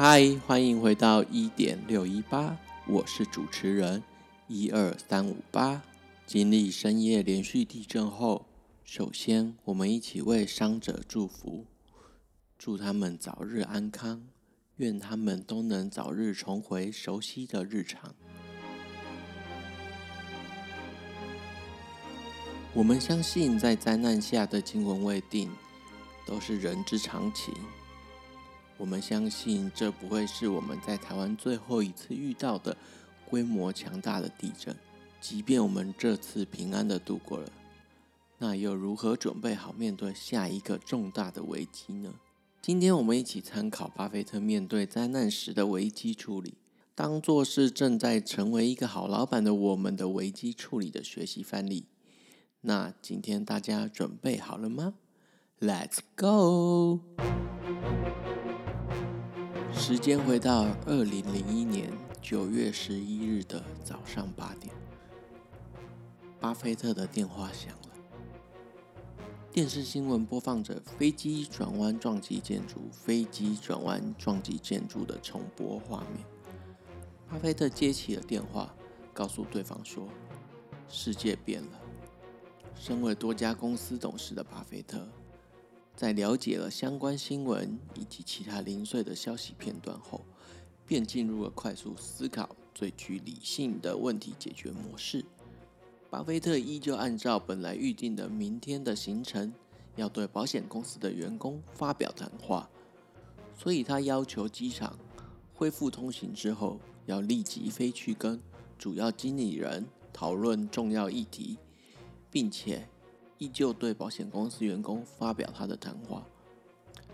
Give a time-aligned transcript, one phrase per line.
[0.00, 2.56] 嗨，欢迎回到一点六一八，
[2.86, 4.00] 我是主持人
[4.46, 5.82] 一二三五八。
[6.24, 8.46] 经历深夜连续地震后，
[8.84, 11.66] 首先我们一起为伤者祝福，
[12.56, 14.22] 祝他们早日安康，
[14.76, 18.14] 愿他们都能早日重回熟悉的日常。
[22.72, 25.50] 我们相信，在灾难下的惊魂未定，
[26.24, 27.52] 都是人之常情。
[28.78, 32.76] 我们相信，这不会是我们在台湾最后一次遇到的
[33.28, 34.74] 规模强大的地震。
[35.20, 37.50] 即便我们这次平安的度过了，
[38.38, 42.14] 那又如何准备好面对下一个重大的危机呢？
[42.62, 46.54] 今天我们一起参考巴菲特面对灾难时的危机处理，
[46.94, 51.86] 当做是正在成为一个好老板的我们的危机处理的学习范例。
[52.60, 54.94] 那今天大家准备好了吗
[55.60, 57.00] ？Let's go！
[59.78, 61.88] 时间回到二零零一年
[62.20, 64.74] 九月十一日的早上八点，
[66.40, 67.88] 巴菲特的电话响了。
[69.52, 76.26] 电视新闻播放着飞机转弯撞击建筑、飞机转弯撞击建筑的重播画面。
[77.30, 78.74] 巴菲特接起了电话，
[79.14, 80.08] 告诉对方说
[80.90, 81.80] ：“世界变了。”
[82.74, 85.08] 身为多家公司董事的巴菲特，
[85.98, 90.24] 在了解了相关新闻以及其他零碎的消息片段后，
[90.86, 95.24] 便进入了快速思考、最具理性的问题解决模式。
[96.08, 99.52] 巴菲特依旧按照本来预定的明天的行程，
[99.96, 102.70] 要对保险公司的员工发表谈话，
[103.56, 104.96] 所以他要求机场
[105.52, 108.40] 恢复通行之后，要立即飞去跟
[108.78, 111.58] 主要经理人讨论重要议题。
[112.30, 112.86] 并且
[113.38, 116.24] 依旧对保险公司员工发表他的谈话。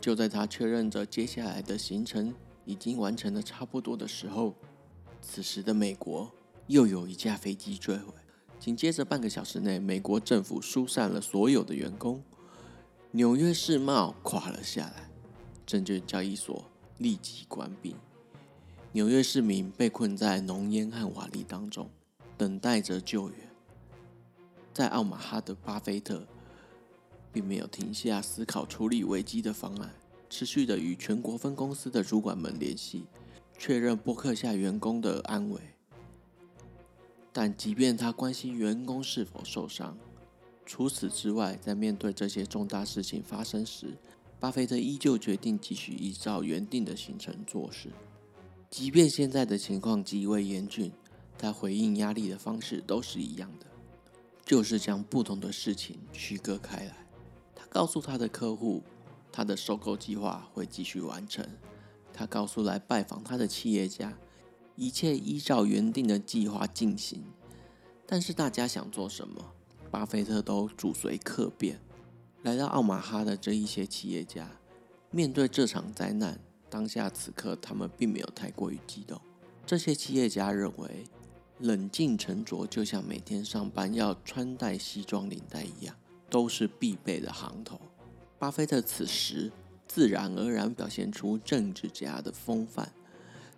[0.00, 2.34] 就在他确认着接下来的行程
[2.64, 4.54] 已经完成的差不多的时候，
[5.20, 6.30] 此时的美国
[6.68, 8.14] 又有一架飞机坠毁。
[8.58, 12.22] 紧接着半个小时内，美国政府疏散了所有的员工，
[13.10, 15.10] 纽约世贸垮了下来，
[15.66, 16.64] 证券交易所
[16.98, 17.96] 立即关闭，
[18.92, 21.90] 纽约市民被困在浓烟和瓦砾当中，
[22.36, 23.49] 等待着救援。
[24.80, 26.26] 在奥马哈的巴菲特，
[27.30, 29.90] 并没有停下思考处理危机的方案，
[30.30, 33.04] 持续的与全国分公司的主管们联系，
[33.58, 35.60] 确认波克夏员工的安危。
[37.30, 39.98] 但即便他关心员工是否受伤，
[40.64, 43.98] 除此之外，在面对这些重大事情发生时，
[44.38, 47.90] 巴菲特依旧决定继续依照原定的行程做事。
[48.70, 50.90] 即便现在的情况极为严峻，
[51.36, 53.66] 他回应压力的方式都是一样的。
[54.50, 57.06] 就是将不同的事情区隔开来。
[57.54, 58.82] 他告诉他的客户，
[59.30, 61.46] 他的收购计划会继续完成。
[62.12, 64.18] 他告诉来拜访他的企业家，
[64.74, 67.22] 一切依照原定的计划进行。
[68.04, 69.52] 但是大家想做什么，
[69.88, 71.80] 巴菲特都主随客便。
[72.42, 74.50] 来到奥马哈的这一些企业家，
[75.12, 79.20] 面对这场灾难，当下此刻他们并没有太过于激动。
[79.64, 81.04] 这些企业家认为。
[81.60, 85.94] 冷静沉着，就像每天上班要穿戴西装领带一样，
[86.28, 87.78] 都是必备的行头。
[88.38, 89.52] 巴菲特此时
[89.86, 92.90] 自然而然表现出政治家的风范，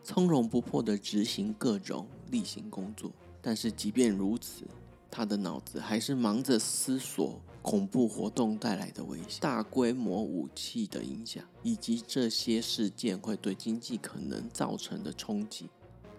[0.02, 3.12] 从容不迫地执行各种例行工作。
[3.40, 4.64] 但是即便如此，
[5.10, 15.68] 他的脑子还是忙着思索恐怖活动带来的危险、大规模武器的影响，以及这些事件会对经济可能造成的冲击。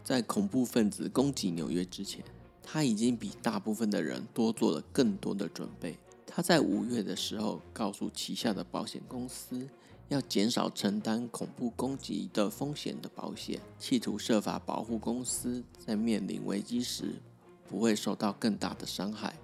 [0.04, 2.24] 在恐怖分子攻击纽约之前，
[2.62, 5.98] 他已经比大部分的人多做了更多的准备。
[6.28, 9.70] 他在五月的时候告诉旗下的保险公司，
[10.10, 17.22] 要减少承担恐怖攻击的风险的保险，企图设法保护公司在面临危机时
[17.70, 19.38] 不会受到更大的伤害，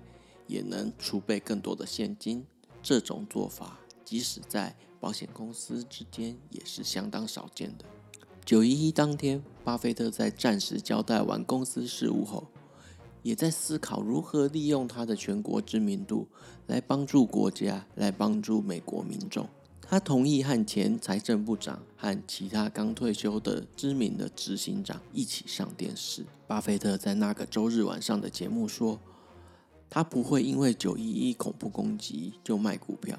[0.46, 2.46] 也能储备更多的现金。
[2.82, 7.86] 这种做法，即使在保险公司之间也是相当少见的。
[8.50, 12.48] 九一一当天，巴菲特在暂时交代完公司事务后，
[13.22, 16.28] 也在思考如何利用他的全国知名度
[16.66, 19.48] 来帮助国家，来帮助美国民众。
[19.80, 26.26] 他同意和前财政部长和其他刚退休的知名的执行长一起上电视。
[26.48, 29.00] 巴菲特在那个周日晚上的节目说，
[29.92, 33.16] 他不会因为九一一恐怖攻击就卖股票，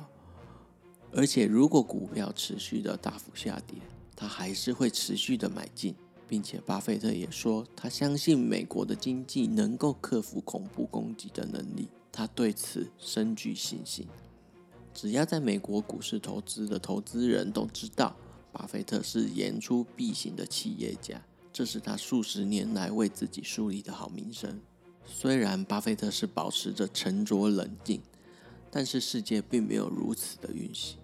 [1.12, 3.78] 而且如果股票持续的大幅下跌。
[4.20, 5.94] 他还是会持续的买进，
[6.28, 14.06] 并且巴菲特也说，他相信美国的经济能够克服恐怖攻击的能力，他对此深具信心。
[14.92, 18.14] 只要在美国股市投资的投资人都知道，
[18.52, 21.18] 巴菲特是言出必行的企业家，
[21.50, 24.60] 这是他数十年来为自己树立的好名声。
[25.06, 28.02] 虽然巴菲特是保持着沉着冷静，
[28.70, 30.98] 但是世界并没有如此的运行。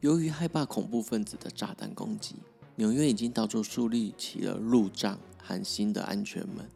[0.00, 2.36] 由于害怕恐怖分子的炸弹攻击，
[2.80, 6.66] 纽约已经到处树立起了路障和新的安全门。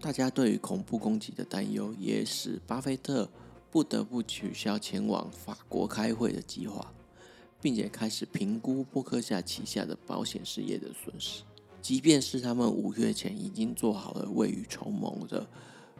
[0.00, 3.28] 大家对于恐怖攻击的担忧，也使巴菲特
[3.68, 6.94] 不得不取消前往法国开会的计划，
[7.60, 11.42] 并且开始评估波克夏旗下的保险事业的损失。
[11.82, 15.44] 即便是他们五月前已经做好了未雨绸缪的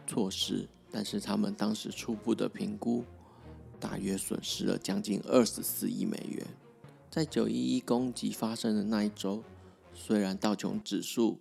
[0.07, 3.03] 措施，但是他们当时初步的评估，
[3.77, 6.47] 大约损失了将近二十四亿美元。
[7.09, 9.43] 在九一一攻击发生的那一周，
[9.95, 11.39] 虽然道琼指数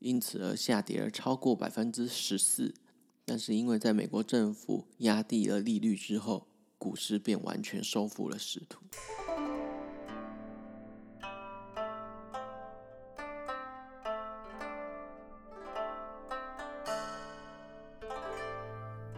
[0.00, 2.74] 因此而下跌了超过百分之十四，
[3.24, 6.46] 但是因为在美国政府压低了利率之后，
[6.76, 8.82] 股市便完全收复了失土。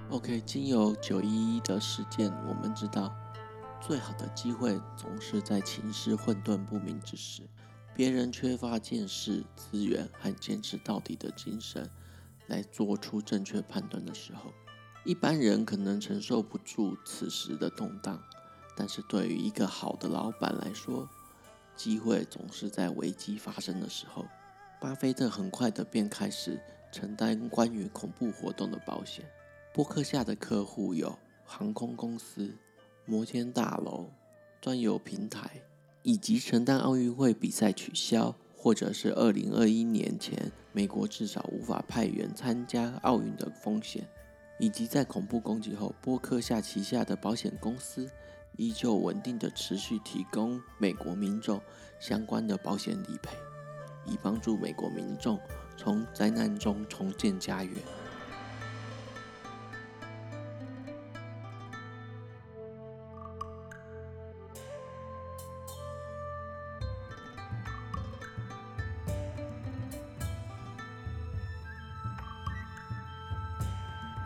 [0.09, 3.13] OK，经由九一一的事件，我们知道。
[3.81, 7.43] 最好的机会总是在情势混沌不明之时，
[7.95, 11.91] 别人缺乏见识、资源和坚持到底的精神
[12.47, 14.53] 来做出正确判断的时候。
[15.05, 18.23] 一般人可能承受不住此时的动荡，
[18.77, 21.09] 但是对于一个好的老板来说，
[21.75, 24.27] 机会总是在危机发生的时候。
[24.79, 26.61] 巴菲特很快的便开始
[26.93, 29.25] 承担关于恐怖活动的保险。
[29.75, 32.57] 波克夏的客户有航空公司。
[33.11, 34.09] 摩天大楼、
[34.61, 35.51] 专有平台，
[36.05, 44.09] 以及承担奥运会比赛取消，或者是二零二一年前美国至少无法派员参加奥运的风险，
[44.61, 48.09] 以及在恐怖攻击后，波克夏旗下的保险公司
[48.57, 51.61] 依旧稳定的持续提供美国民众
[51.99, 53.37] 相关的保险理赔，
[54.07, 55.37] 以帮助美国民众
[55.77, 57.75] 从灾难中重建家园。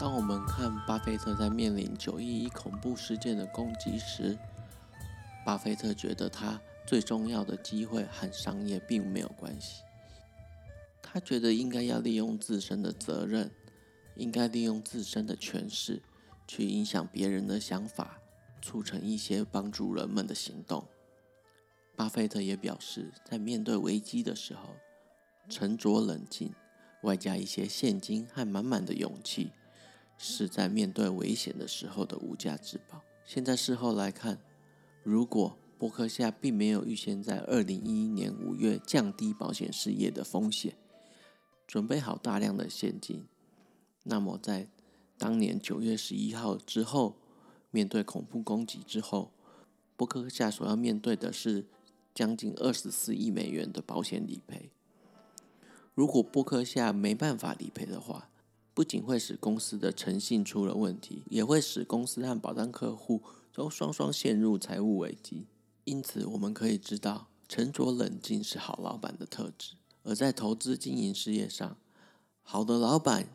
[0.05, 4.37] 当我们看巴菲特在面临九一一恐怖事件的攻击时，
[5.47, 9.83] 巴菲特觉得他最重要的机会和商业并没有关系。
[11.01, 13.51] 他觉得应该要利用自身的责任，
[14.17, 16.03] 应该利用自身的权势
[16.47, 18.21] 去影响别人的想法，
[18.61, 20.87] 促成一些帮助人们的行动。
[21.97, 24.77] 巴菲特也表示，在面对危机的时候，
[25.49, 26.53] 沉着冷静，
[27.05, 29.51] 外加一些现金和满满的勇气。
[30.27, 33.03] 是在面对危险的时候的无价之宝。
[33.27, 34.39] 现在事后来看，
[35.03, 40.75] 如果波克夏并没有预先在二零一一年五月降低保险事业的风险，
[41.67, 43.27] 准备好大量的现金，
[44.05, 44.69] 那么在
[45.19, 47.17] 当年九月十一号之后，
[47.71, 49.31] 面对恐怖攻击之后，
[49.95, 51.67] 波克夏所要面对的是
[52.15, 54.71] 将近二十四亿美元的保险理赔。
[55.95, 58.31] 如果波克夏没办法理赔的话，
[58.75, 65.47] 不仅会使公司的诚信出了问题，也会使公司和保单客户都双双陷入财务危机。
[65.85, 69.75] 因此，我们可以知道，沉着冷静是好老板的特质。
[70.03, 71.77] 而在投资经营事业上，
[72.43, 73.29] 好的老板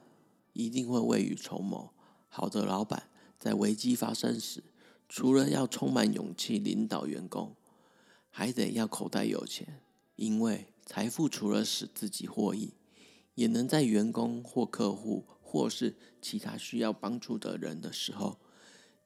[0.54, 1.94] 一定会未雨绸缪。
[2.28, 4.64] 好的老板在危机发生时，
[5.08, 7.56] 除了要充满勇气领导员工，
[8.30, 9.82] 还得要口袋有钱，
[10.18, 12.74] 因为财富除了使自己获益。
[13.40, 18.38] 也能在员工或客户或是其他需要帮助的人的时候，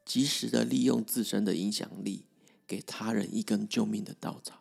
[0.04, 2.26] 及时的利用自身的影响力，
[2.66, 4.56] 给他人一根救命的稻草。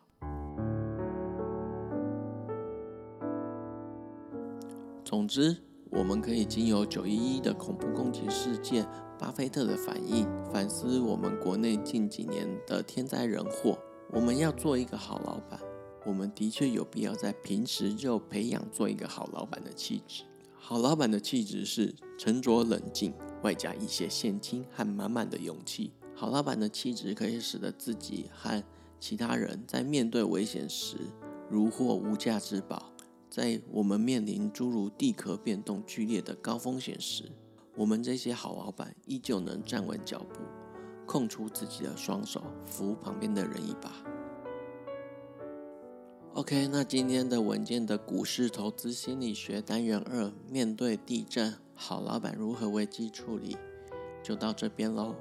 [5.03, 5.57] 总之，
[5.89, 8.87] 我们可以经由九一一的恐怖攻击事件、
[9.17, 13.79] 巴菲特的反应，反思我们国内近几年的天灾人祸。
[14.11, 15.59] 我们要做一个好老板。
[16.05, 20.23] 我们的确有必要在平时就培养做一个好老板的气质。
[20.55, 25.91] 好老板的气质是沉着冷静，外加一些现金和满满的勇气。
[26.15, 28.63] 好老板的气质可以使得自己和
[28.99, 30.95] 其他人在面对危险时
[31.49, 32.91] 如获无价之宝。
[33.29, 37.31] 在我们面临诸如地壳变动剧烈的高风险时，
[37.75, 40.41] 我们这些好老板依旧能站稳脚步，
[41.07, 44.12] 空出自己的双手，扶旁边的人一把。
[46.35, 53.55] OK，那今天的稳健的股市投资心理学单元二，面对地震，好老板如何危机处理，
[54.23, 55.15] 就到这边喽。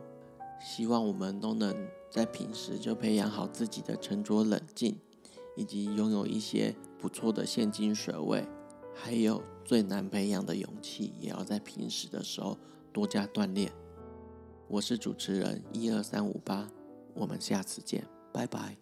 [0.59, 1.77] 希望我们都能
[2.11, 4.99] 在平时就培养好自己的沉着冷静，
[5.55, 8.49] 以及拥有一些不错的现金水位，
[8.95, 12.57] 还有最难培养的勇气，也要在平时的时候
[12.91, 13.71] 多加锻炼。
[14.67, 16.71] 我是主持人一二三五八，
[17.13, 18.03] 我们下次见，
[18.33, 18.82] 拜拜。